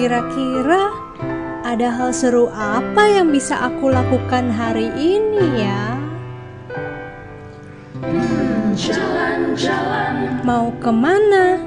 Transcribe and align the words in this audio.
Kira-kira 0.00 0.96
ada 1.60 1.92
hal 1.92 2.16
seru 2.16 2.48
apa 2.56 3.04
yang 3.04 3.28
bisa 3.28 3.52
aku 3.68 3.92
lakukan 3.92 4.48
hari 4.48 4.88
ini 4.96 5.60
ya? 5.60 5.92
Jalan-jalan 8.72 10.40
Mau 10.40 10.72
ke 10.80 10.88
mana? 10.88 11.60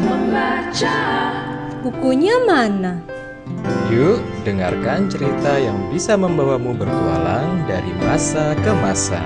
membaca 0.00 0.96
Bukunya 1.84 2.40
mana? 2.40 3.04
Yuk, 3.92 4.24
dengarkan 4.48 5.12
cerita 5.12 5.60
yang 5.60 5.76
bisa 5.92 6.16
membawamu 6.16 6.72
bertualang 6.72 7.68
dari 7.68 7.92
masa 8.00 8.56
ke 8.56 8.72
masa. 8.80 9.20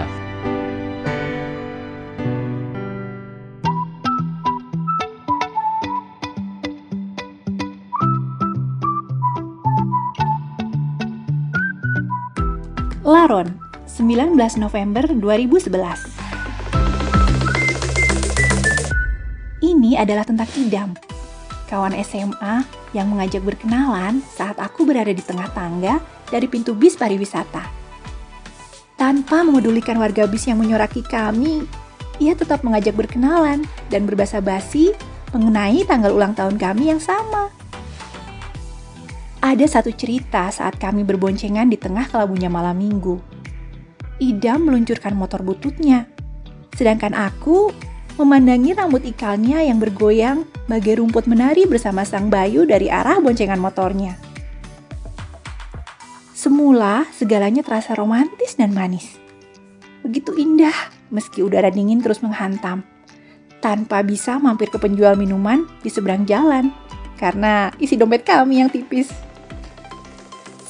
Laron, 13.06 13.46
19 13.86 14.34
November 14.58 15.06
2011. 15.06 15.70
Ini 19.62 19.94
adalah 19.94 20.26
tentang 20.26 20.50
Idam, 20.58 20.90
kawan 21.70 21.94
SMA 22.02 22.66
yang 22.98 23.06
mengajak 23.06 23.46
berkenalan 23.46 24.26
saat 24.26 24.58
aku 24.58 24.82
berada 24.82 25.14
di 25.14 25.22
tengah 25.22 25.46
tangga 25.54 26.02
dari 26.34 26.50
pintu 26.50 26.74
bis 26.74 26.98
pariwisata. 26.98 27.62
Tanpa 28.98 29.46
memedulikan 29.46 30.02
warga 30.02 30.26
bis 30.26 30.50
yang 30.50 30.58
menyoraki 30.58 31.06
kami, 31.06 31.62
ia 32.18 32.34
tetap 32.34 32.66
mengajak 32.66 32.98
berkenalan 32.98 33.62
dan 33.86 34.02
berbahasa 34.02 34.42
basi 34.42 34.90
mengenai 35.30 35.86
tanggal 35.86 36.10
ulang 36.10 36.34
tahun 36.34 36.58
kami 36.58 36.90
yang 36.90 36.98
sama. 36.98 37.54
Ada 39.46 39.78
satu 39.78 39.94
cerita 39.94 40.50
saat 40.50 40.74
kami 40.74 41.06
berboncengan 41.06 41.70
di 41.70 41.78
tengah 41.78 42.10
kelabunya 42.10 42.50
malam 42.50 42.82
minggu. 42.82 43.14
Ida 44.18 44.58
meluncurkan 44.58 45.14
motor 45.14 45.46
bututnya, 45.46 46.10
sedangkan 46.74 47.14
aku 47.14 47.70
memandangi 48.18 48.74
rambut 48.74 49.06
ikalnya 49.06 49.62
yang 49.62 49.78
bergoyang 49.78 50.42
bagai 50.66 50.98
rumput 50.98 51.30
menari 51.30 51.62
bersama 51.62 52.02
sang 52.02 52.26
bayu 52.26 52.66
dari 52.66 52.90
arah 52.90 53.22
boncengan 53.22 53.62
motornya. 53.62 54.18
Semula 56.34 57.06
segalanya 57.14 57.62
terasa 57.62 57.94
romantis 57.94 58.58
dan 58.58 58.74
manis. 58.74 59.14
Begitu 60.02 60.34
indah 60.34 60.74
meski 61.14 61.46
udara 61.46 61.70
dingin 61.70 62.02
terus 62.02 62.18
menghantam. 62.18 62.82
Tanpa 63.62 64.02
bisa 64.02 64.42
mampir 64.42 64.74
ke 64.74 64.78
penjual 64.82 65.14
minuman 65.14 65.70
di 65.86 65.90
seberang 65.94 66.26
jalan 66.26 66.74
karena 67.14 67.70
isi 67.78 67.94
dompet 67.94 68.26
kami 68.26 68.58
yang 68.58 68.74
tipis. 68.74 69.25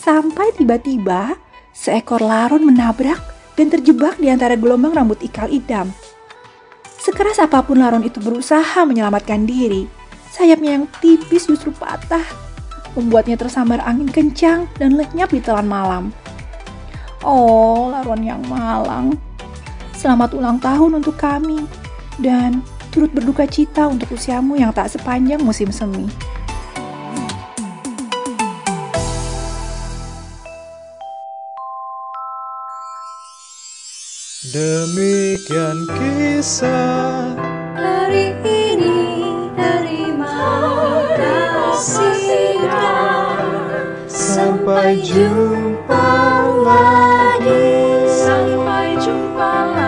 Sampai 0.06 0.54
tiba-tiba 0.54 1.34
seekor 1.74 2.22
laron 2.22 2.62
menabrak 2.62 3.18
dan 3.58 3.74
terjebak 3.74 4.14
di 4.22 4.30
antara 4.30 4.54
gelombang 4.54 4.94
rambut 4.94 5.18
ikal 5.18 5.50
idam. 5.50 5.90
Sekeras 7.02 7.42
apa 7.42 7.58
pun 7.66 7.82
laron 7.82 8.06
itu 8.06 8.22
berusaha 8.22 8.86
menyelamatkan 8.86 9.42
diri, 9.50 9.90
sayapnya 10.30 10.78
yang 10.78 10.86
tipis 11.02 11.50
justru 11.50 11.74
patah, 11.74 12.22
membuatnya 12.94 13.34
tersambar 13.34 13.82
angin 13.82 14.06
kencang 14.06 14.70
dan 14.78 14.94
lenyap 14.94 15.26
di 15.34 15.42
telan 15.42 15.66
malam. 15.66 16.14
Oh, 17.26 17.90
laron 17.90 18.22
yang 18.22 18.46
malang. 18.46 19.10
Selamat 19.90 20.38
ulang 20.38 20.62
tahun 20.62 21.02
untuk 21.02 21.18
kami, 21.18 21.66
dan 22.22 22.62
turut 22.94 23.10
berduka 23.10 23.42
cita 23.42 23.90
untuk 23.90 24.14
usiamu 24.14 24.54
yang 24.54 24.70
tak 24.70 24.86
sepanjang 24.86 25.42
musim 25.42 25.74
semi. 25.74 26.06
Demikian 34.44 35.88
kisah 35.96 37.32
hari 37.72 38.36
ini 38.44 39.24
terima 39.56 40.36
kasih 41.16 42.60
sampai 44.04 45.00
jumpa 45.00 46.12
lagi. 46.68 47.64
Sampai 48.12 49.00
jumpa 49.00 49.52
lagi. 49.72 49.85